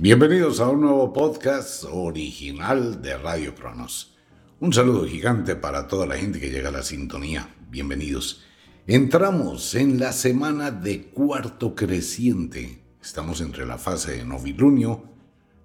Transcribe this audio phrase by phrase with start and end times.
[0.00, 4.16] Bienvenidos a un nuevo podcast original de Radio Cronos.
[4.58, 7.54] Un saludo gigante para toda la gente que llega a la sintonía.
[7.70, 8.42] Bienvenidos.
[8.88, 12.82] Entramos en la semana de cuarto creciente.
[13.00, 15.04] Estamos entre la fase de novilunio,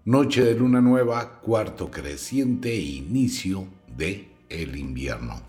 [0.06, 3.66] noche de luna nueva, cuarto creciente e inicio
[3.98, 5.42] de el invierno.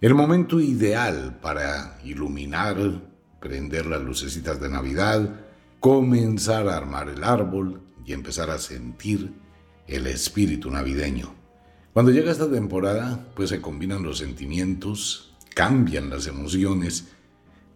[0.00, 2.76] El momento ideal para iluminar,
[3.40, 5.40] prender las lucecitas de Navidad,
[5.80, 9.32] comenzar a armar el árbol, y empezar a sentir
[9.86, 11.34] el espíritu navideño.
[11.92, 17.08] Cuando llega esta temporada, pues se combinan los sentimientos, cambian las emociones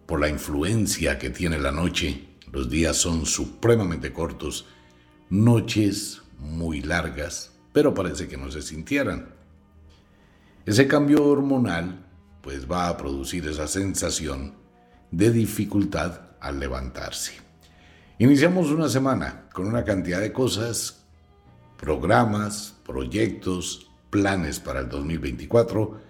[0.07, 2.29] por la influencia que tiene la noche.
[2.53, 4.67] Los días son supremamente cortos,
[5.31, 9.35] noches muy largas, pero parece que no se sintieran.
[10.65, 12.07] Ese cambio hormonal
[12.41, 14.55] pues va a producir esa sensación
[15.11, 17.44] de dificultad al levantarse.
[18.19, 21.05] Iniciamos una semana con una cantidad de cosas,
[21.77, 26.01] programas, proyectos, planes para el 2024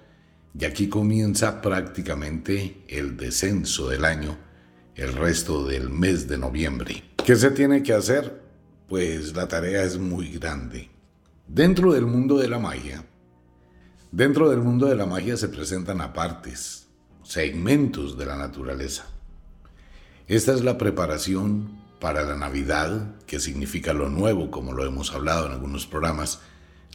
[0.58, 4.36] y aquí comienza prácticamente el descenso del año,
[4.96, 7.02] el resto del mes de noviembre.
[7.24, 8.38] ¿Qué se tiene que hacer?
[8.86, 10.90] Pues la tarea es muy grande.
[11.48, 13.02] Dentro del mundo de la magia,
[14.12, 16.86] dentro del mundo de la magia se presentan apartes,
[17.22, 19.06] segmentos de la naturaleza.
[20.28, 25.46] Esta es la preparación para la Navidad, que significa lo nuevo, como lo hemos hablado
[25.46, 26.40] en algunos programas,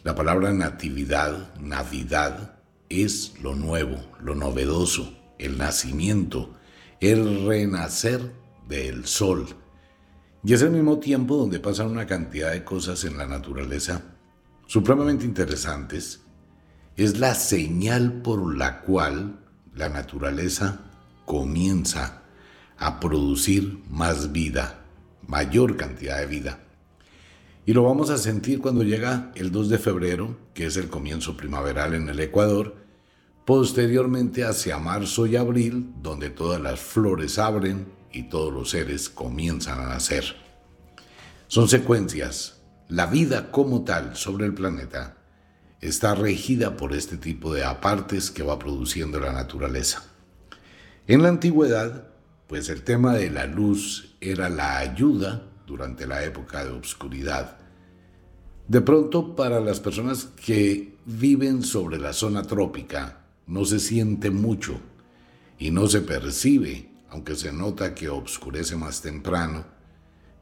[0.03, 2.59] la palabra natividad, Navidad,
[2.90, 6.53] es lo nuevo, lo novedoso, el nacimiento,
[7.00, 8.36] el renacer
[8.68, 9.48] del sol.
[10.44, 14.03] Y es el mismo tiempo donde pasan una cantidad de cosas en la naturaleza
[14.68, 16.19] supremamente interesantes.
[16.98, 19.40] Es la señal por la cual
[19.74, 20.81] la naturaleza
[21.25, 22.22] comienza
[22.78, 24.78] a producir más vida,
[25.29, 26.59] mayor cantidad de vida.
[27.66, 31.38] Y lo vamos a sentir cuando llega el 2 de febrero, que es el comienzo
[31.38, 32.75] primaveral en el Ecuador,
[33.45, 39.79] posteriormente hacia marzo y abril, donde todas las flores abren y todos los seres comienzan
[39.79, 40.35] a nacer.
[41.47, 42.62] Son secuencias.
[42.88, 45.18] La vida como tal sobre el planeta
[45.79, 50.03] está regida por este tipo de apartes que va produciendo la naturaleza.
[51.06, 52.07] En la antigüedad,
[52.47, 57.57] pues el tema de la luz era la ayuda durante la época de obscuridad.
[58.68, 64.80] De pronto, para las personas que viven sobre la zona trópica, no se siente mucho
[65.57, 69.66] y no se percibe, aunque se nota que oscurece más temprano,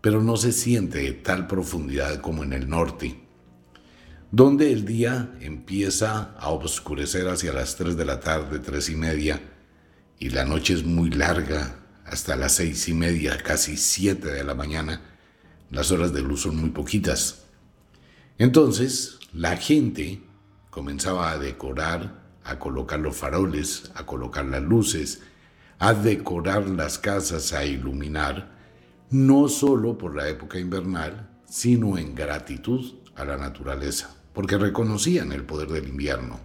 [0.02, 3.18] pero no se siente de tal profundidad como en el norte,
[4.32, 9.42] donde el día empieza a oscurecer hacia las 3 de la tarde, tres y media,
[10.20, 14.56] y la noche es muy larga, hasta las seis y media, casi siete de la
[14.56, 15.02] mañana,
[15.70, 17.44] las horas de luz son muy poquitas.
[18.38, 20.22] Entonces, la gente
[20.70, 25.22] comenzaba a decorar, a colocar los faroles, a colocar las luces,
[25.80, 28.56] a decorar las casas, a iluminar,
[29.10, 35.44] no solo por la época invernal, sino en gratitud a la naturaleza, porque reconocían el
[35.44, 36.40] poder del invierno.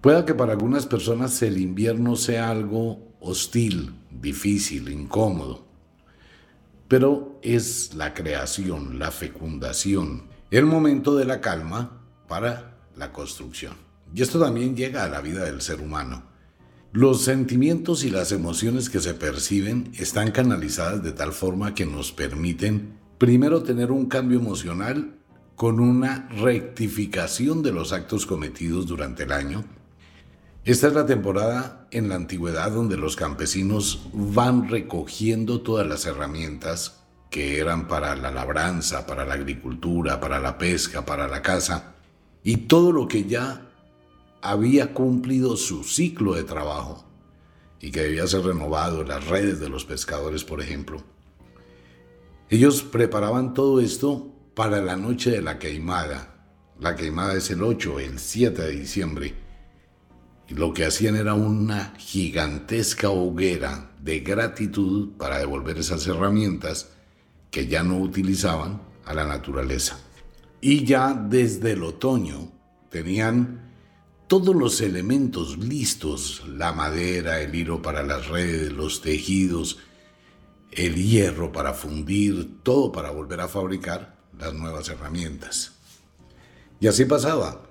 [0.00, 5.66] Pueda que para algunas personas el invierno sea algo hostil, difícil, incómodo.
[6.88, 13.74] pero es la creación, la fecundación, el momento de la calma para la construcción.
[14.14, 16.22] Y esto también llega a la vida del ser humano.
[16.92, 22.12] Los sentimientos y las emociones que se perciben están canalizadas de tal forma que nos
[22.12, 25.18] permiten primero tener un cambio emocional
[25.54, 29.64] con una rectificación de los actos cometidos durante el año.
[30.68, 37.00] Esta es la temporada en la antigüedad donde los campesinos van recogiendo todas las herramientas
[37.30, 41.94] que eran para la labranza, para la agricultura, para la pesca, para la caza,
[42.44, 43.66] y todo lo que ya
[44.42, 47.02] había cumplido su ciclo de trabajo
[47.80, 51.02] y que debía ser renovado, las redes de los pescadores, por ejemplo.
[52.50, 56.44] Ellos preparaban todo esto para la noche de la queimada.
[56.78, 59.47] La queimada es el 8, el 7 de diciembre.
[60.48, 66.90] Lo que hacían era una gigantesca hoguera de gratitud para devolver esas herramientas
[67.50, 69.98] que ya no utilizaban a la naturaleza.
[70.60, 72.50] Y ya desde el otoño
[72.90, 73.68] tenían
[74.26, 79.78] todos los elementos listos, la madera, el hilo para las redes, los tejidos,
[80.70, 85.72] el hierro para fundir, todo para volver a fabricar las nuevas herramientas.
[86.80, 87.67] Y así pasaba.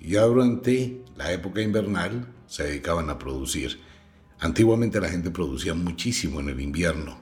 [0.00, 3.80] Ya durante la época invernal se dedicaban a producir.
[4.38, 7.20] Antiguamente la gente producía muchísimo en el invierno.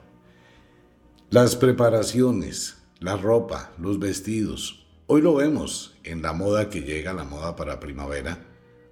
[1.29, 4.85] Las preparaciones, la ropa, los vestidos.
[5.07, 8.47] Hoy lo vemos en la moda que llega, la moda para primavera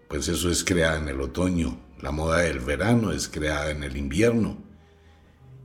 [0.07, 1.79] pues eso es creada en el otoño.
[2.01, 4.57] La moda del verano es creada en el invierno.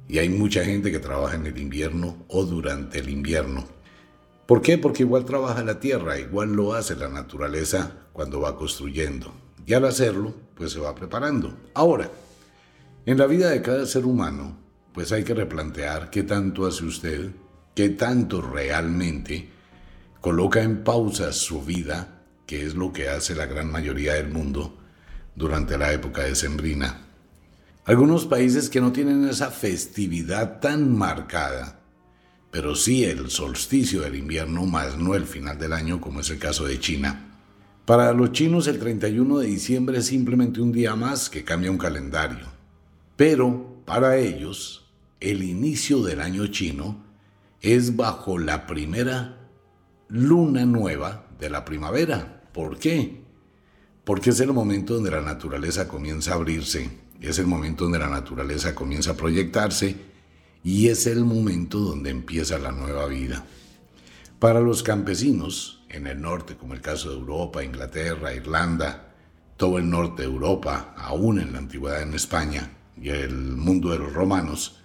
[0.08, 3.66] Y hay mucha gente que trabaja en el invierno o durante el invierno.
[4.50, 4.78] ¿Por qué?
[4.78, 9.32] Porque igual trabaja la tierra, igual lo hace la naturaleza cuando va construyendo.
[9.64, 11.56] Y al hacerlo, pues se va preparando.
[11.72, 12.10] Ahora,
[13.06, 14.58] en la vida de cada ser humano,
[14.92, 17.30] pues hay que replantear qué tanto hace usted,
[17.76, 19.50] qué tanto realmente
[20.20, 24.76] coloca en pausa su vida que es lo que hace la gran mayoría del mundo
[25.36, 27.06] durante la época de Sembrina.
[27.84, 31.79] Algunos países que no tienen esa festividad tan marcada,
[32.50, 36.38] pero sí el solsticio del invierno más no el final del año como es el
[36.38, 37.26] caso de China.
[37.84, 41.78] Para los chinos el 31 de diciembre es simplemente un día más que cambia un
[41.78, 42.46] calendario.
[43.16, 47.04] Pero para ellos el inicio del año chino
[47.60, 49.48] es bajo la primera
[50.08, 53.22] luna nueva de la primavera, ¿Por qué?
[54.04, 58.08] Porque es el momento donde la naturaleza comienza a abrirse, es el momento donde la
[58.08, 60.09] naturaleza comienza a proyectarse
[60.62, 63.44] y es el momento donde empieza la nueva vida.
[64.38, 69.14] Para los campesinos, en el norte, como el caso de Europa, Inglaterra, Irlanda,
[69.56, 72.70] todo el norte de Europa, aún en la antigüedad en España
[73.00, 74.80] y el mundo de los romanos,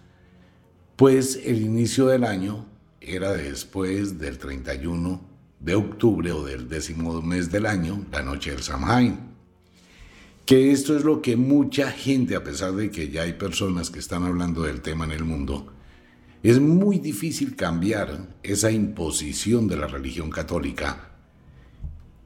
[0.96, 2.66] pues el inicio del año
[3.00, 5.22] era después del 31
[5.60, 9.25] de octubre o del décimo mes del año, la noche del Samhain.
[10.46, 13.98] Que esto es lo que mucha gente, a pesar de que ya hay personas que
[13.98, 15.74] están hablando del tema en el mundo,
[16.44, 21.16] es muy difícil cambiar esa imposición de la religión católica.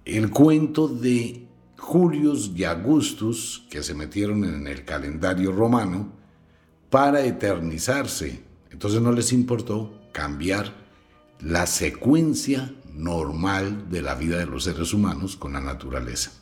[0.03, 6.11] El cuento de Julius y Augustus, que se metieron en el calendario romano
[6.89, 8.43] para eternizarse.
[8.69, 10.73] Entonces no les importó cambiar
[11.39, 16.38] la secuencia normal de la vida de los seres humanos con la naturaleza.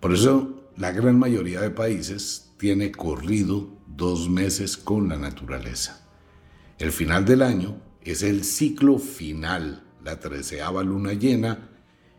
[0.00, 6.08] Por eso la gran mayoría de países tiene corrido dos meses con la naturaleza.
[6.78, 11.68] El final del año es el ciclo final, la treceava luna llena,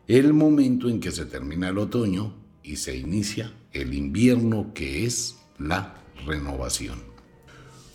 [0.08, 5.38] el momento en que se termina el otoño y se inicia el invierno que es
[5.58, 5.96] la
[6.28, 7.00] renovación.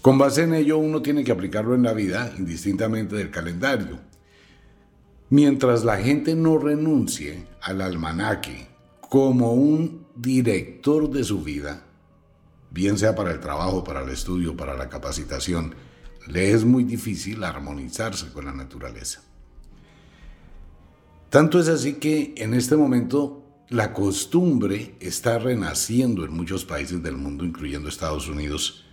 [0.03, 4.01] Con base en ello uno tiene que aplicarlo en la vida indistintamente del calendario.
[5.31, 8.76] Mientras la gente no renuncie al almanaque
[9.17, 11.87] como un director de su vida,
[12.71, 15.75] bien sea para el trabajo, para el estudio, para la capacitación,
[16.27, 19.23] le es muy difícil armonizarse con la naturaleza.
[21.31, 27.17] Tanto es así que en este momento la costumbre está renaciendo en muchos países del
[27.17, 28.85] mundo, incluyendo Estados Unidos,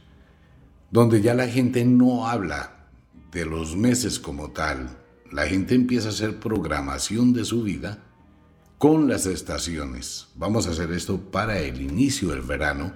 [0.90, 2.88] donde ya la gente no habla
[3.34, 4.98] de los meses como tal,
[5.34, 8.06] la gente empieza a hacer programación de su vida
[8.84, 10.28] con las estaciones.
[10.36, 12.92] Vamos a hacer esto para el inicio del verano,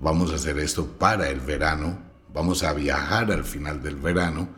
[0.00, 1.96] vamos a hacer esto para el verano,
[2.34, 4.48] vamos a viajar al final del verano,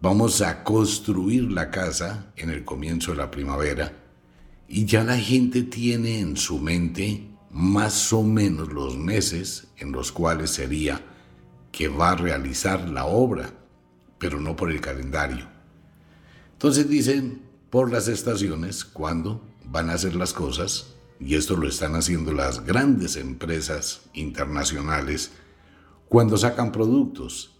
[0.00, 3.92] vamos a construir la casa en el comienzo de la primavera.
[4.68, 10.12] Y ya la gente tiene en su mente más o menos los meses en los
[10.12, 11.02] cuales sería
[11.72, 13.52] que va a realizar la obra
[14.16, 15.48] pero no por el calendario.
[16.52, 21.94] Entonces dicen por las estaciones cuándo van a hacer las cosas, y esto lo están
[21.94, 25.32] haciendo las grandes empresas internacionales
[26.08, 27.54] cuando sacan productos.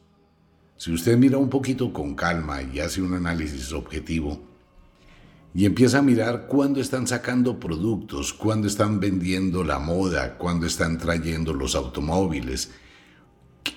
[0.76, 4.40] Si usted mira un poquito con calma y hace un análisis objetivo,
[5.54, 10.98] y empieza a mirar cuándo están sacando productos, cuándo están vendiendo la moda, cuándo están
[10.98, 12.70] trayendo los automóviles,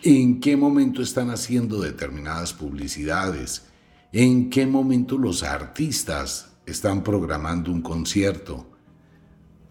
[0.04, 3.66] en qué momento están haciendo determinadas publicidades,
[4.12, 8.68] en qué momento los artistas están programando un concierto.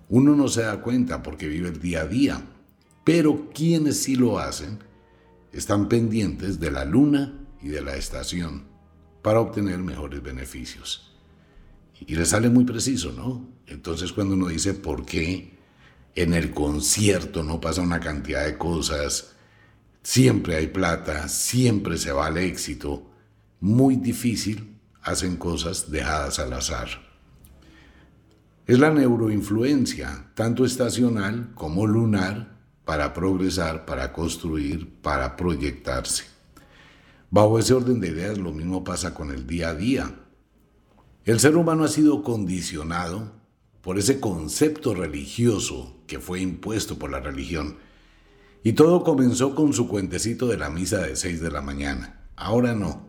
[0.08, 2.42] Uno no se da cuenta porque vive el día a día,
[3.04, 4.78] pero quienes sí lo hacen
[5.52, 8.64] están pendientes de la luna y de la estación
[9.22, 11.12] para obtener mejores beneficios.
[12.06, 13.48] Y le sale muy preciso, ¿no?
[13.66, 15.58] Entonces cuando uno dice por qué
[16.14, 19.36] en el concierto no pasa una cantidad de cosas,
[20.02, 23.06] siempre hay plata, siempre se va al éxito,
[23.60, 24.69] muy difícil
[25.02, 26.88] hacen cosas dejadas al azar.
[28.66, 36.24] Es la neuroinfluencia, tanto estacional como lunar, para progresar, para construir, para proyectarse.
[37.30, 40.14] Bajo ese orden de ideas lo mismo pasa con el día a día.
[41.24, 43.32] El ser humano ha sido condicionado
[43.80, 47.76] por ese concepto religioso que fue impuesto por la religión.
[48.64, 52.28] Y todo comenzó con su cuentecito de la misa de 6 de la mañana.
[52.34, 53.06] Ahora no.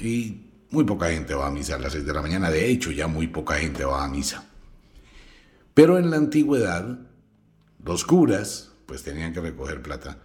[0.00, 2.50] Y muy poca gente va a misa a las 6 de la mañana.
[2.50, 4.44] De hecho, ya muy poca gente va a misa.
[5.74, 6.98] Pero en la antigüedad,
[7.84, 10.18] los curas, pues tenían que recoger plata,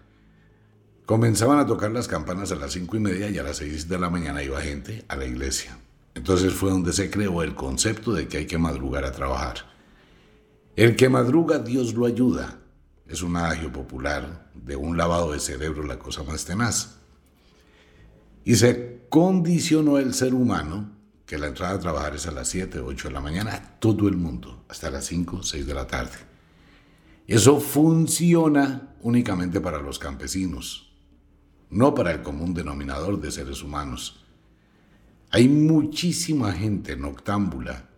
[1.05, 3.99] comenzaban a tocar las campanas a las cinco y media y a las 6 de
[3.99, 5.77] la mañana iba gente a la iglesia.
[6.15, 9.57] Entonces fue donde se creó el concepto de que hay que madrugar a trabajar.
[10.75, 12.59] El que madruga, Dios lo ayuda.
[13.07, 16.95] Es un adagio popular de un lavado de cerebro, la cosa más tenaz.
[18.43, 20.89] Y se condicionó el ser humano
[21.27, 24.17] que la entrada a trabajar es a las 7, 8 de la mañana, todo el
[24.17, 26.17] mundo, hasta las 5, 6 de la tarde.
[27.27, 30.91] Eso funciona únicamente para los campesinos,
[31.69, 34.25] no para el común denominador de seres humanos.
[35.29, 37.91] Hay muchísima gente noctámbula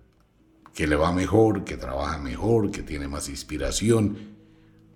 [0.74, 4.35] que le va mejor, que trabaja mejor, que tiene más inspiración.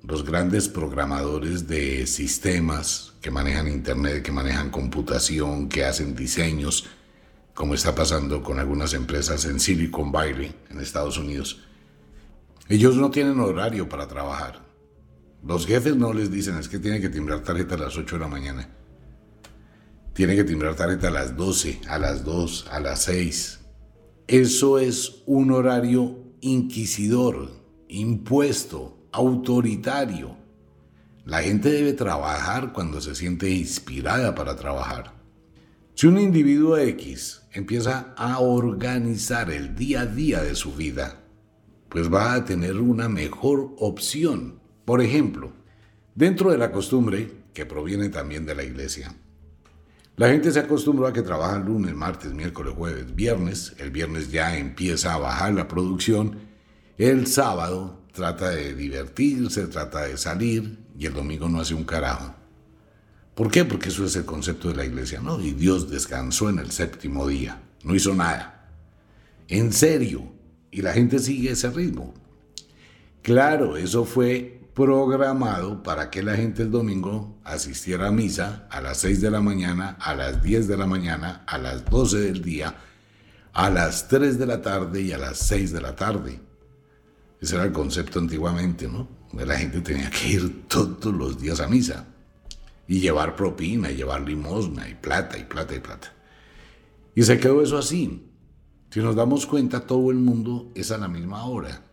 [0.03, 6.85] Los grandes programadores de sistemas que manejan Internet, que manejan computación, que hacen diseños,
[7.53, 11.65] como está pasando con algunas empresas en Silicon Valley, en Estados Unidos.
[12.69, 14.61] Ellos no tienen horario para trabajar.
[15.45, 18.21] Los jefes no les dicen es que tienen que timbrar tarjeta a las 8 de
[18.21, 18.69] la mañana
[20.19, 23.59] tiene que timbrar tarjeta a las 12, a las 2, a las 6.
[24.27, 27.49] Eso es un horario inquisidor,
[27.87, 30.35] impuesto, autoritario.
[31.25, 35.13] La gente debe trabajar cuando se siente inspirada para trabajar.
[35.93, 41.19] Si un individuo X empieza a organizar el día a día de su vida,
[41.89, 44.59] pues va a tener una mejor opción.
[44.85, 45.51] Por ejemplo,
[46.15, 49.13] dentro de la costumbre, que proviene también de la iglesia,
[50.15, 53.73] la gente se acostumbró a que trabajan lunes, martes, miércoles, jueves, viernes.
[53.77, 56.39] El viernes ya empieza a bajar la producción.
[56.97, 62.35] El sábado trata de divertirse, trata de salir y el domingo no hace un carajo.
[63.35, 63.63] ¿Por qué?
[63.63, 65.39] Porque eso es el concepto de la iglesia, ¿no?
[65.39, 68.69] Y Dios descansó en el séptimo día, no hizo nada.
[69.47, 70.23] En serio.
[70.71, 72.13] Y la gente sigue ese ritmo.
[73.23, 78.99] Claro, eso fue programado para que la gente el domingo asistiera a misa a las
[78.99, 82.75] 6 de la mañana, a las 10 de la mañana, a las 12 del día,
[83.53, 86.39] a las 3 de la tarde y a las 6 de la tarde.
[87.41, 89.07] Ese era el concepto antiguamente, ¿no?
[89.33, 92.07] La gente tenía que ir todos los días a misa
[92.87, 96.13] y llevar propina, y llevar limosna y plata y plata y plata.
[97.15, 98.25] Y se quedó eso así.
[98.89, 101.89] Si nos damos cuenta, todo el mundo es a la misma hora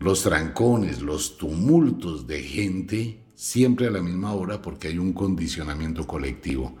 [0.00, 6.06] los trancones, los tumultos de gente siempre a la misma hora porque hay un condicionamiento
[6.06, 6.76] colectivo.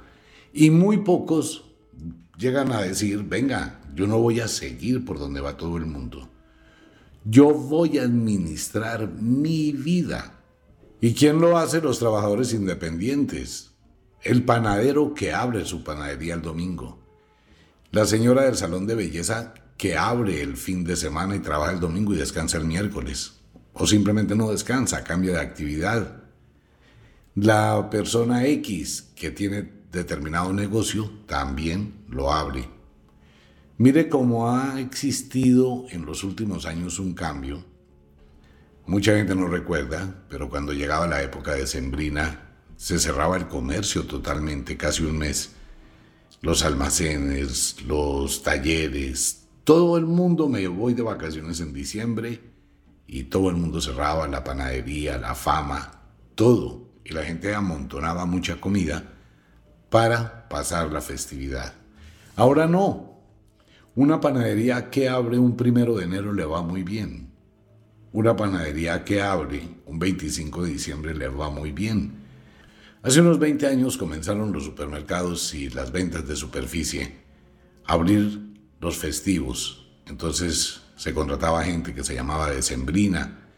[0.52, 1.64] Y muy pocos
[2.36, 6.28] llegan a decir, venga, yo no voy a seguir por donde va todo el mundo.
[7.30, 10.40] Yo voy a administrar mi vida.
[10.98, 11.82] ¿Y quién lo hace?
[11.82, 13.72] Los trabajadores independientes.
[14.22, 16.98] El panadero que abre su panadería el domingo.
[17.90, 21.80] La señora del salón de belleza que abre el fin de semana y trabaja el
[21.80, 23.34] domingo y descansa el miércoles.
[23.74, 26.22] O simplemente no descansa, cambia de actividad.
[27.34, 32.77] La persona X que tiene determinado negocio también lo abre.
[33.80, 37.64] Mire cómo ha existido en los últimos años un cambio.
[38.86, 44.04] Mucha gente no recuerda, pero cuando llegaba la época de Sembrina, se cerraba el comercio
[44.04, 45.52] totalmente, casi un mes.
[46.40, 52.40] los almacenes, los talleres, todo el mundo me voy de vacaciones en diciembre
[53.06, 56.02] y todo el mundo cerraba, la panadería, la fama,
[56.34, 56.88] todo.
[57.04, 59.04] Y la gente amontonaba mucha comida
[59.88, 61.74] para pasar la festividad.
[62.34, 63.07] Ahora no.
[63.98, 67.32] Una panadería que abre un primero de enero le va muy bien.
[68.12, 72.12] Una panadería que abre un 25 de diciembre le va muy bien.
[73.02, 77.12] Hace unos 20 años comenzaron los supermercados y las ventas de superficie
[77.86, 78.40] abrir
[78.80, 79.88] los festivos.
[80.06, 83.48] Entonces se contrataba gente que se llamaba decembrina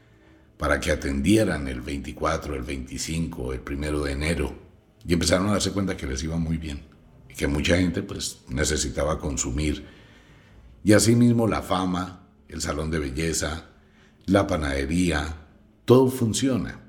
[0.57, 4.55] para que atendieran el 24, el 25, el primero de enero.
[5.07, 6.81] Y empezaron a darse cuenta que les iba muy bien
[7.29, 10.00] y que mucha gente pues necesitaba consumir.
[10.83, 13.67] Y asimismo la fama, el salón de belleza,
[14.27, 15.37] la panadería,
[15.85, 16.81] todo funciona.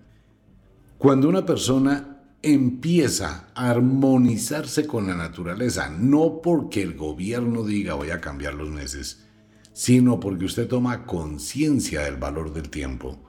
[0.97, 2.11] Cuando una persona
[2.43, 8.69] empieza a armonizarse con la naturaleza, no porque el gobierno diga voy a cambiar los
[8.69, 9.25] meses,
[9.73, 13.19] sino porque usted toma conciencia del valor del tiempo,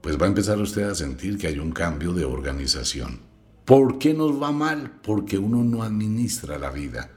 [0.00, 3.20] pues va a empezar usted a sentir que hay un cambio de organización.
[3.64, 5.00] ¿Por qué nos va mal?
[5.02, 7.10] Porque uno no administra la vida.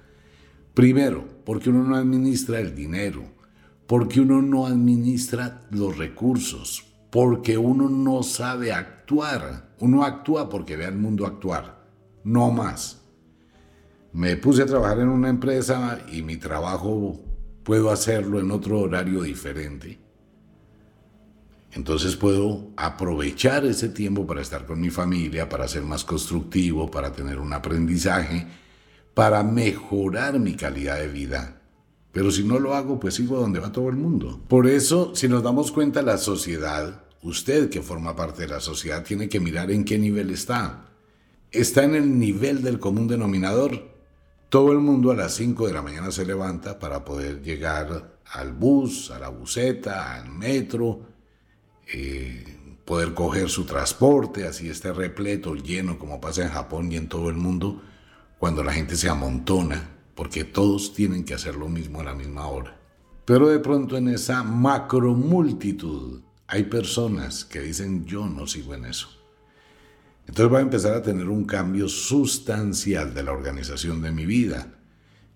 [0.76, 3.24] Primero, porque uno no administra el dinero,
[3.88, 9.74] porque uno no administra los recursos, porque uno no sabe actuar.
[9.80, 11.82] Uno actúa porque ve al mundo actuar,
[12.26, 13.02] no más.
[14.12, 17.22] Me puse a trabajar en una empresa y mi trabajo
[17.64, 19.98] puedo hacerlo en otro horario diferente.
[21.72, 27.14] Entonces puedo aprovechar ese tiempo para estar con mi familia, para ser más constructivo, para
[27.14, 28.46] tener un aprendizaje,
[29.16, 31.62] para mejorar mi calidad de vida.
[32.12, 34.40] Pero si no lo hago, pues sigo donde va todo el mundo.
[34.48, 39.04] Por eso, si nos damos cuenta, la sociedad Usted que forma parte de la sociedad
[39.04, 40.92] tiene que mirar en qué nivel está.
[41.52, 43.96] Está en el nivel del común denominador.
[44.50, 48.54] Todo el mundo a las 5 de la mañana se levanta para poder llegar al
[48.54, 51.02] bus, a la buseta, al metro,
[51.92, 52.46] eh,
[52.86, 57.30] poder coger su transporte, así esté repleto, lleno, como pasa en Japón y en todo
[57.30, 57.82] el mundo,
[58.38, 62.48] cuando la gente se amontona, porque todos tienen que hacer lo mismo a la misma
[62.48, 62.78] hora.
[63.26, 68.86] Pero de pronto en esa macro multitud hay personas que dicen yo no sigo en
[68.86, 69.10] eso.
[70.28, 74.74] Entonces voy a empezar a tener un cambio sustancial de la organización de mi vida.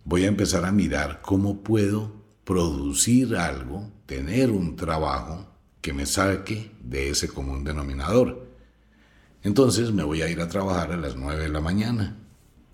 [0.03, 2.12] Voy a empezar a mirar cómo puedo
[2.43, 5.47] producir algo, tener un trabajo
[5.81, 8.47] que me saque de ese común denominador.
[9.43, 12.17] Entonces me voy a ir a trabajar a las 9 de la mañana,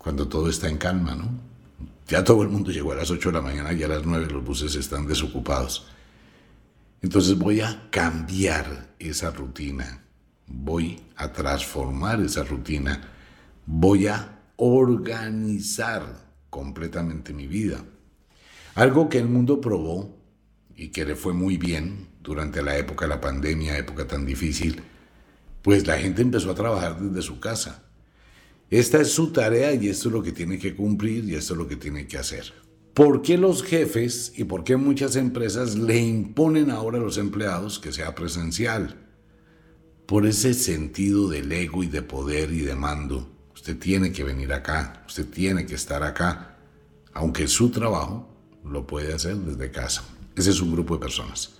[0.06, 1.28] cuando todo está en calma, ¿no?
[2.06, 4.28] Ya todo el mundo llegó a las 8 de la mañana y a las 9
[4.30, 5.88] los buses están desocupados.
[7.02, 10.04] Entonces voy a cambiar esa rutina,
[10.46, 13.02] voy a transformar esa rutina,
[13.66, 16.04] voy a organizar
[16.50, 17.84] completamente mi vida.
[18.76, 20.16] Algo que el mundo probó
[20.76, 24.84] y que le fue muy bien durante la época de la pandemia, época tan difícil,
[25.62, 27.85] pues la gente empezó a trabajar desde su casa.
[28.70, 31.58] Esta es su tarea y esto es lo que tiene que cumplir y esto es
[31.58, 32.52] lo que tiene que hacer.
[32.94, 37.78] ¿Por qué los jefes y por qué muchas empresas le imponen ahora a los empleados
[37.78, 38.96] que sea presencial?
[40.06, 43.30] Por ese sentido del ego y de poder y de mando.
[43.54, 46.58] Usted tiene que venir acá, usted tiene que estar acá,
[47.12, 50.04] aunque su trabajo lo puede hacer desde casa.
[50.34, 51.54] Ese es un grupo de personas.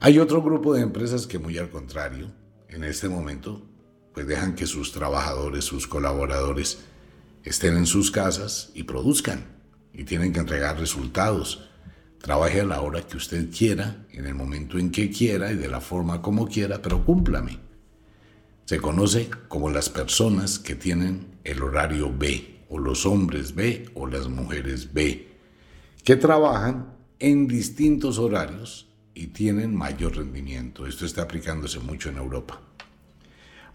[0.00, 2.30] Hay otro grupo de empresas que muy al contrario,
[2.68, 3.62] en este momento,
[4.16, 6.78] pues dejan que sus trabajadores, sus colaboradores,
[7.44, 9.44] estén en sus casas y produzcan
[9.92, 11.68] y tienen que entregar resultados.
[12.22, 15.68] Trabaje a la hora que usted quiera, en el momento en que quiera y de
[15.68, 17.58] la forma como quiera, pero cúmplame.
[18.64, 24.06] Se conoce como las personas que tienen el horario B, o los hombres B o
[24.06, 25.28] las mujeres B,
[26.02, 30.86] que trabajan en distintos horarios y tienen mayor rendimiento.
[30.86, 32.65] Esto está aplicándose mucho en Europa.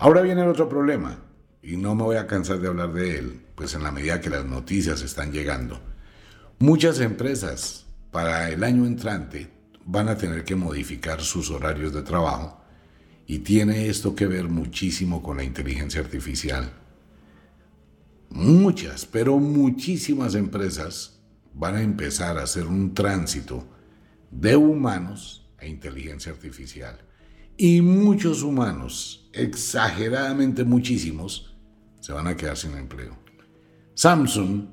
[0.02, 1.18] Ahora viene el otro problema,
[1.64, 4.30] y no me voy a cansar de hablar de él, pues en la medida que
[4.30, 5.80] las noticias están llegando,
[6.62, 9.50] Muchas empresas para el año entrante
[9.84, 12.62] van a tener que modificar sus horarios de trabajo
[13.26, 16.72] y tiene esto que ver muchísimo con la inteligencia artificial.
[18.30, 21.20] Muchas, pero muchísimas empresas
[21.52, 23.68] van a empezar a hacer un tránsito
[24.30, 27.00] de humanos a inteligencia artificial.
[27.58, 31.56] Y muchos humanos, exageradamente muchísimos,
[32.00, 33.18] se van a quedar sin empleo.
[33.94, 34.66] Samsung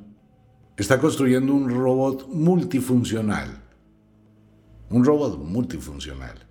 [0.77, 3.63] está construyendo un robot multifuncional.
[4.91, 6.47] Un robot multifuncional.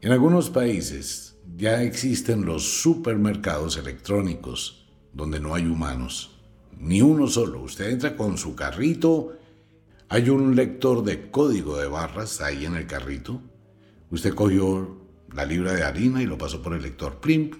[0.00, 6.30] En algunos países ya existen los supermercados electrónicos donde no hay humanos.
[6.78, 7.62] ni uno solo.
[7.62, 9.38] Usted entra con su carrito,
[10.08, 13.40] hay un lector de código de barras ahí en el carrito.
[14.10, 15.03] Usted cogió
[15.34, 17.20] la libra de harina y lo pasó por el lector.
[17.20, 17.50] Plim,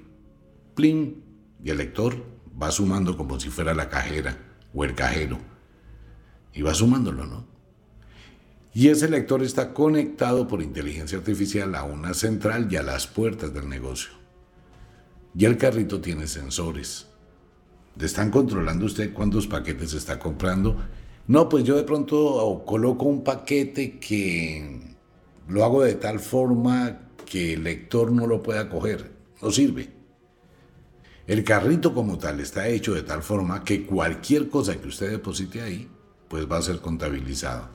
[0.75, 1.17] plim.
[1.63, 2.15] Y el lector
[2.61, 4.39] va sumando como si fuera la cajera
[4.73, 5.39] o el cajero.
[6.53, 7.47] Y va sumándolo, ¿no?
[8.73, 13.55] Y ese lector está conectado por inteligencia artificial a una central y a las puertas
[13.55, 14.11] del negocio.
[15.37, 17.07] Y el carrito tiene sensores.
[17.97, 20.77] Le están controlando usted cuántos paquetes está comprando.
[21.27, 24.97] No, pues yo de pronto coloco un paquete que
[25.49, 29.13] lo hago de tal forma que el lector no lo pueda coger.
[29.43, 29.93] No sirve.
[31.27, 35.63] El carrito como tal está hecho de tal forma que cualquier cosa que usted deposite
[35.63, 35.91] ahí,
[36.29, 37.71] pues va a ser contabilizado.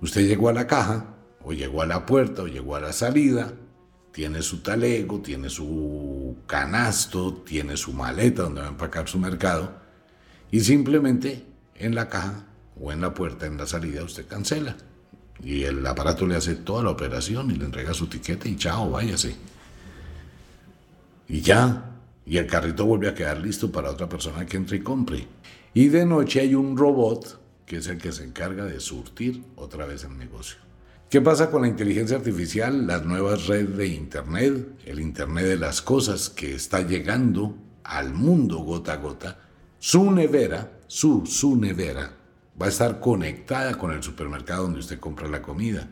[0.00, 3.52] Usted llegó a la caja, o llegó a la puerta, o llegó a la salida,
[4.12, 9.80] tiene su talego, tiene su canasto, tiene su maleta donde va a empacar su mercado,
[10.50, 12.46] y simplemente en la caja
[12.80, 14.76] o en la puerta, en la salida, usted cancela.
[15.42, 18.90] Y el aparato le hace toda la operación y le entrega su tiquete y chao,
[18.90, 19.34] váyase.
[21.28, 21.92] Y ya,
[22.26, 25.26] y el carrito vuelve a quedar listo para otra persona que entre y compre.
[25.74, 29.86] Y de noche hay un robot que es el que se encarga de surtir otra
[29.86, 30.58] vez el negocio.
[31.08, 35.82] ¿Qué pasa con la inteligencia artificial, las nuevas redes de Internet, el Internet de las
[35.82, 39.38] cosas que está llegando al mundo gota a gota?
[39.78, 42.12] Su nevera, su, su nevera,
[42.60, 45.88] va a estar conectada con el supermercado donde usted compra la comida.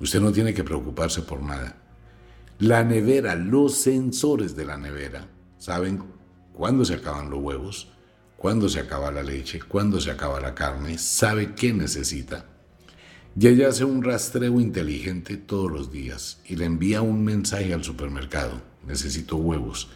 [0.00, 1.76] Usted no tiene que preocuparse por nada.
[2.58, 6.02] La nevera, los sensores de la nevera, saben
[6.52, 7.92] cuándo se acaban los huevos,
[8.36, 12.46] cuándo se acaba la leche, cuándo se acaba la carne, sabe qué necesita.
[13.38, 17.84] Y ella hace un rastreo inteligente todos los días y le envía un mensaje al
[17.84, 18.60] supermercado.
[18.86, 19.90] Necesito huevos,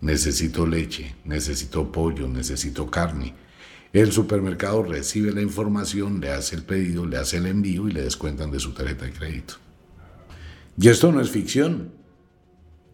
[0.00, 3.34] necesito leche, necesito pollo, necesito carne.
[3.92, 8.02] El supermercado recibe la información, le hace el pedido, le hace el envío y le
[8.02, 9.54] descuentan de su tarjeta de crédito.
[10.78, 11.92] Y esto no es ficción.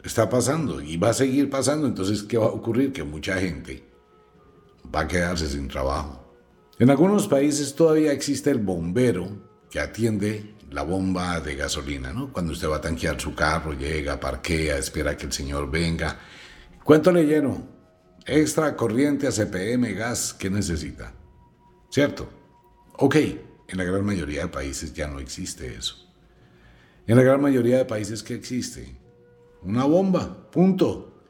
[0.02, 1.86] Está pasando y va a seguir pasando.
[1.86, 2.92] Entonces, ¿qué va a ocurrir?
[2.92, 3.84] Que mucha gente
[4.94, 6.22] va a quedarse sin trabajo.
[6.78, 9.28] En algunos países todavía existe el bombero
[9.70, 12.32] que atiende la bomba de gasolina, ¿no?
[12.32, 16.18] Cuando usted va a tanquear su carro, llega, parquea, espera que el señor venga.
[16.82, 17.75] ¿Cuánto le lleno?
[18.26, 21.14] Extra, corriente, ACPM, gas, ¿qué necesita?
[21.90, 22.28] ¿Cierto?
[22.98, 23.14] Ok,
[23.68, 25.94] en la gran mayoría de países ya no existe eso.
[27.06, 28.96] En la gran mayoría de países, ¿qué existe?
[29.62, 31.22] Una bomba, punto.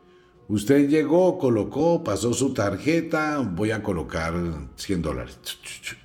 [0.48, 4.34] Usted llegó, colocó, pasó su tarjeta, voy a colocar
[4.76, 5.38] 100 dólares.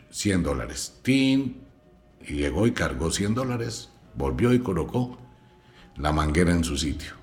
[0.09, 0.99] 100 dólares.
[1.03, 1.61] Tin.
[2.27, 3.89] Y llegó y cargó 100 dólares.
[4.15, 5.17] Volvió y colocó
[5.95, 7.13] la manguera en su sitio.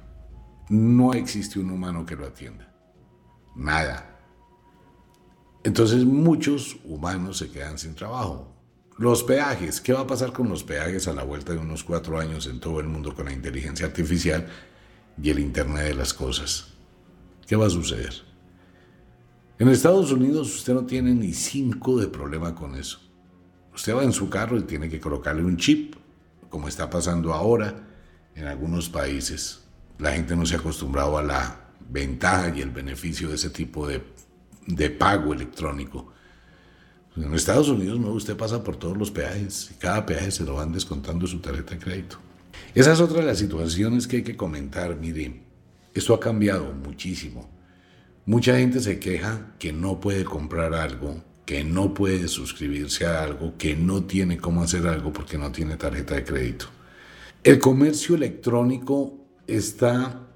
[0.71, 2.68] No existe un humano que lo atienda.
[3.59, 4.21] Nada.
[5.65, 8.55] Entonces muchos humanos se quedan sin trabajo.
[8.97, 12.19] Los peajes, ¿qué va a pasar con los peajes a la vuelta de unos cuatro
[12.19, 14.47] años en todo el mundo con la inteligencia artificial
[15.21, 16.69] y el Internet de las Cosas?
[17.47, 18.15] ¿Qué va a suceder?
[19.59, 23.01] En Estados Unidos usted no tiene ni cinco de problema con eso.
[23.75, 25.97] Usted va en su carro y tiene que colocarle un chip,
[26.49, 27.89] como está pasando ahora
[28.37, 29.65] en algunos países.
[29.99, 33.87] La gente no se ha acostumbrado a la ventaja y el beneficio de ese tipo
[33.87, 34.03] de,
[34.67, 36.13] de pago electrónico.
[37.17, 40.55] En Estados Unidos no, usted pasa por todos los peajes y cada peaje se lo
[40.55, 42.19] van descontando su tarjeta de crédito.
[42.75, 44.95] Esa es otra de las situaciones que hay que comentar.
[44.97, 45.43] Mire,
[45.95, 47.51] esto ha cambiado muchísimo.
[48.25, 53.57] Mucha gente se queja que no puede comprar algo, que no puede suscribirse a algo,
[53.57, 56.67] que no tiene cómo hacer algo porque no tiene tarjeta de crédito.
[57.43, 59.15] El comercio electrónico
[59.47, 60.28] está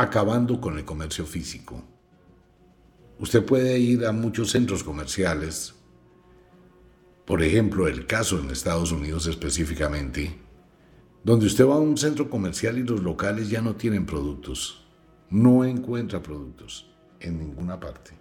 [0.00, 1.82] acabando con el comercio físico.
[3.18, 5.74] Usted puede ir a muchos centros comerciales,
[7.24, 10.38] por ejemplo, el caso en Estados Unidos específicamente,
[11.24, 14.88] donde usted va a un centro comercial y los locales ya no tienen productos
[15.30, 16.86] no encuentra productos
[17.20, 18.12] en ninguna parte.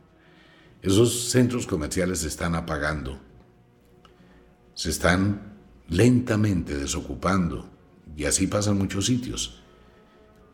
[0.81, 3.19] Esos centros comerciales se están apagando,
[4.73, 5.57] se están
[5.89, 7.69] lentamente desocupando
[8.15, 9.61] y así pasan muchos sitios.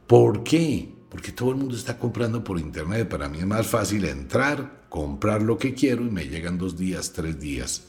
[0.08, 0.93] ¿Por qué?
[1.14, 3.08] Porque todo el mundo está comprando por internet.
[3.08, 7.14] Para mí es más fácil entrar, comprar lo que quiero y me llegan dos días,
[7.14, 7.84] tres días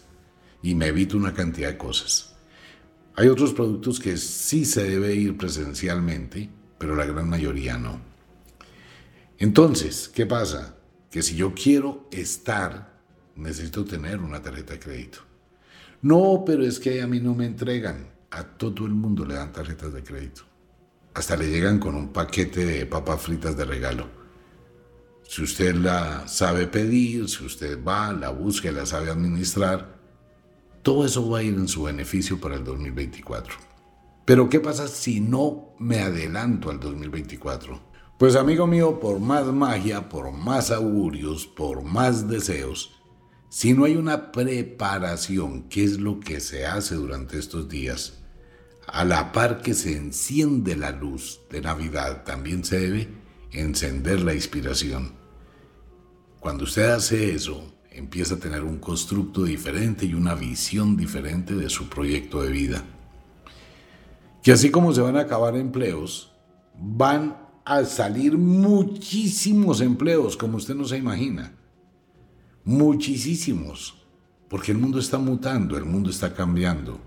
[0.63, 2.35] y me evito una cantidad de cosas.
[3.17, 7.99] Hay otros productos que sí se debe ir presencialmente, pero la gran mayoría no.
[9.39, 10.77] Entonces, ¿qué pasa?
[11.11, 13.01] Que si yo quiero estar,
[13.37, 15.21] necesito tener una tarjeta de crédito.
[16.03, 18.07] No, pero es que a mí no me entregan.
[18.31, 20.43] A todo el mundo le dan tarjetas de crédito.
[21.15, 24.09] Hasta le llegan con un paquete de papas fritas de regalo.
[25.23, 29.99] Si usted la sabe pedir, si usted va, la busca y la sabe administrar,
[30.83, 33.55] todo eso va a ir en su beneficio para el 2024.
[34.25, 37.81] Pero ¿qué pasa si no me adelanto al 2024?
[38.19, 43.03] Pues amigo mío, por más magia, por más augurios, por más deseos,
[43.49, 48.24] si no hay una preparación, ¿qué es lo que se hace durante estos días?
[48.87, 53.09] A la par que se enciende la luz de Navidad, también se debe
[53.53, 55.13] encender la inspiración.
[56.41, 61.71] Cuando usted hace eso, empieza a tener un constructo diferente y una visión diferente de
[61.71, 62.85] su proyecto de vida.
[64.43, 66.33] Que así como se van a acabar empleos,
[66.79, 71.55] van a salir muchísimos empleos, como usted no se imagina
[72.65, 73.95] muchísimos,
[74.49, 76.99] porque el mundo está mutando, el mundo está cambiando,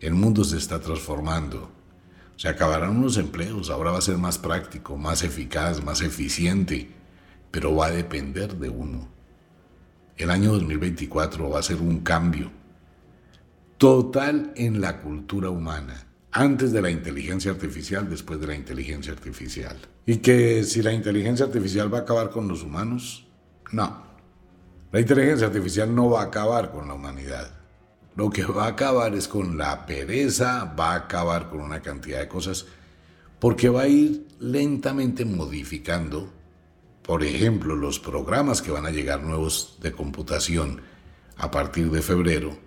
[0.00, 1.70] el mundo se está transformando.
[2.36, 6.90] Se acabarán unos empleos, ahora va a ser más práctico, más eficaz, más eficiente,
[7.50, 9.08] pero va a depender de uno.
[10.16, 12.50] El año 2024 va a ser un cambio
[13.76, 19.76] total en la cultura humana, antes de la inteligencia artificial, después de la inteligencia artificial.
[20.06, 23.26] Y que si la inteligencia artificial va a acabar con los humanos,
[23.72, 24.02] no.
[24.92, 27.59] La inteligencia artificial no va a acabar con la humanidad.
[28.20, 32.20] Lo que va a acabar es con la pereza, va a acabar con una cantidad
[32.20, 32.66] de cosas,
[33.38, 36.30] porque va a ir lentamente modificando,
[37.00, 40.82] por ejemplo, los programas que van a llegar nuevos de computación
[41.38, 42.58] a partir de febrero.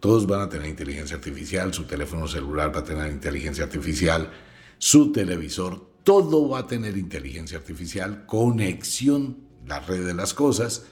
[0.00, 4.30] Todos van a tener inteligencia artificial, su teléfono celular va a tener inteligencia artificial,
[4.76, 10.84] su televisor, todo va a tener inteligencia artificial, conexión, la red de las cosas,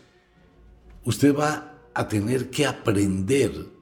[1.05, 3.77] usted va a tener que aprender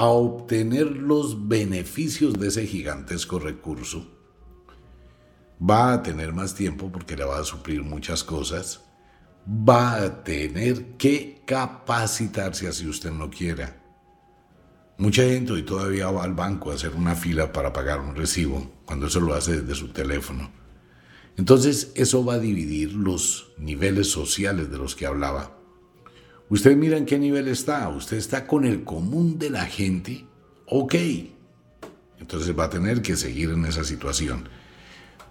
[0.00, 4.10] a obtener los beneficios de ese gigantesco recurso.
[5.60, 8.80] Va a tener más tiempo porque le va a suplir muchas cosas.
[9.46, 13.78] Va a tener que capacitarse así usted no quiera.
[14.96, 18.72] Mucha gente hoy todavía va al banco a hacer una fila para pagar un recibo,
[18.86, 20.50] cuando eso lo hace desde su teléfono.
[21.36, 25.59] Entonces eso va a dividir los niveles sociales de los que hablaba.
[26.50, 27.88] Usted mira en qué nivel está.
[27.88, 30.26] Usted está con el común de la gente.
[30.66, 30.96] Ok.
[32.18, 34.48] Entonces va a tener que seguir en esa situación.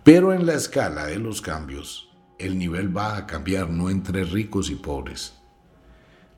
[0.05, 4.69] Pero en la escala de los cambios, el nivel va a cambiar no entre ricos
[4.69, 5.33] y pobres.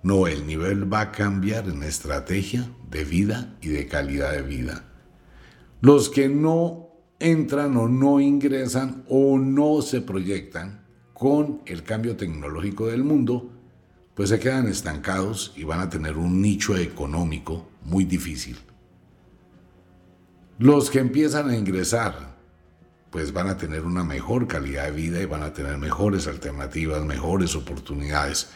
[0.02, 4.84] No, el nivel va a cambiar en estrategia de vida y de calidad de vida.
[5.80, 6.90] Los que no
[7.20, 13.61] entran o no ingresan o no se proyectan con el cambio tecnológico del mundo,
[14.22, 18.56] pues se quedan estancados y van a tener un nicho económico muy difícil.
[20.60, 22.38] Los que empiezan a ingresar,
[23.10, 27.04] pues van a tener una mejor calidad de vida y van a tener mejores alternativas,
[27.04, 28.52] mejores oportunidades.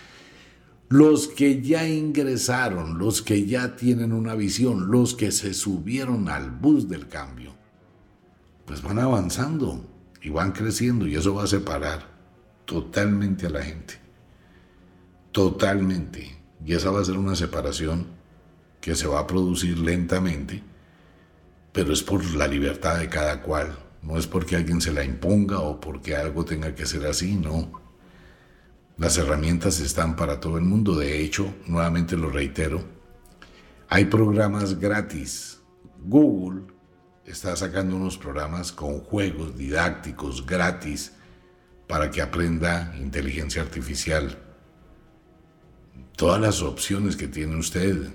[0.87, 6.51] Los que ya ingresaron, los que ya tienen una visión, los que se subieron al
[6.51, 7.55] bus del cambio,
[8.67, 9.83] pues van avanzando
[10.21, 12.07] y van creciendo y eso va a separar
[12.65, 14.04] totalmente a la gente
[15.35, 16.33] totalmente.
[16.65, 18.07] Y esa va a ser una separación
[18.79, 20.63] que se va a producir lentamente,
[21.73, 23.77] pero es por la libertad de cada cual.
[24.01, 27.69] No es porque alguien se la imponga o porque algo tenga que ser así, no.
[28.97, 30.95] Las herramientas están para todo el mundo.
[30.95, 32.81] De hecho, nuevamente lo reitero,
[33.89, 35.59] hay programas gratis.
[35.99, 36.61] Google
[37.25, 41.11] está sacando unos programas con juegos didácticos gratis
[41.87, 44.44] para que aprenda inteligencia artificial
[46.15, 48.09] todas las opciones que tiene usted.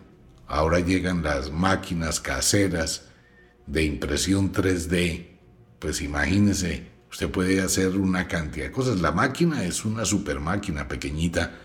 [0.46, 3.06] Ahora llegan las máquinas caseras
[3.66, 5.26] de impresión 3D.
[5.78, 9.00] Pues imagínese, usted puede hacer una cantidad de cosas.
[9.00, 11.58] La máquina es una super máquina pequeñita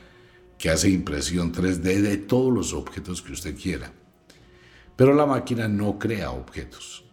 [0.57, 3.91] que hace impresión 3D de todos los objetos que usted quiera.
[4.95, 7.03] Pero la máquina no crea objetos.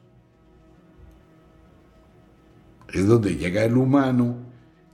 [2.93, 4.37] Es donde llega el humano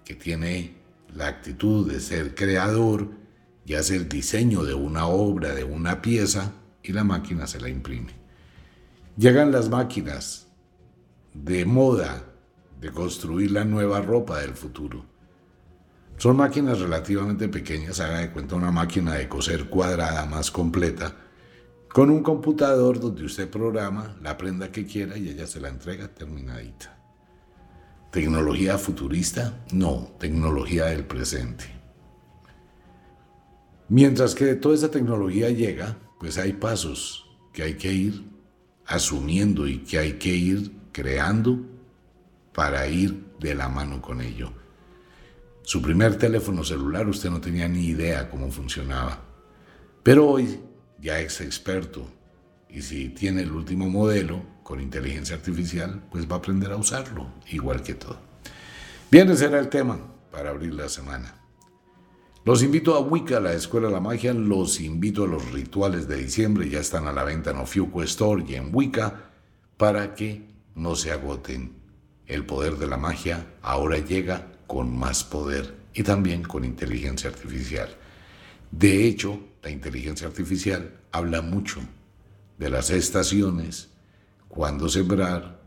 [0.04, 0.76] que tiene
[1.14, 3.10] la actitud de ser creador
[3.68, 6.52] y hace el diseño de una obra, de una pieza,
[6.82, 8.14] y la máquina se la imprime.
[9.18, 10.46] Llegan las máquinas
[11.34, 12.24] de moda
[12.80, 15.04] de construir la nueva ropa del futuro.
[16.16, 21.14] Son máquinas relativamente pequeñas, haga de cuenta una máquina de coser cuadrada más completa,
[21.92, 26.08] con un computador donde usted programa la prenda que quiera y ella se la entrega
[26.08, 26.98] terminadita.
[28.12, 29.62] ¿Tecnología futurista?
[29.72, 31.77] No, tecnología del presente.
[33.88, 38.24] Mientras que toda esa tecnología llega, pues hay pasos que hay que ir
[38.86, 41.64] asumiendo y que hay que ir creando
[42.52, 44.52] para ir de la mano con ello.
[45.62, 49.20] Su primer teléfono celular usted no tenía ni idea cómo funcionaba.
[50.02, 50.60] Pero hoy
[51.00, 52.08] ya es experto
[52.68, 57.26] y si tiene el último modelo con inteligencia artificial, pues va a aprender a usarlo,
[57.50, 58.18] igual que todo.
[59.10, 59.98] Bien, ese era el tema
[60.30, 61.37] para abrir la semana.
[62.48, 66.16] Los invito a Wicca, la Escuela de la Magia, los invito a los rituales de
[66.16, 69.32] diciembre, ya están a la venta en Ofiuco Store y en Wicca,
[69.76, 71.74] para que no se agoten.
[72.26, 77.94] El poder de la magia ahora llega con más poder y también con inteligencia artificial.
[78.70, 81.80] De hecho, la inteligencia artificial habla mucho
[82.56, 83.90] de las estaciones,
[84.48, 85.60] cuándo sembrar,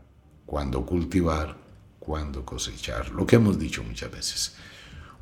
[0.46, 1.56] cuándo cultivar,
[2.00, 4.56] cuándo cosechar, lo que hemos dicho muchas veces.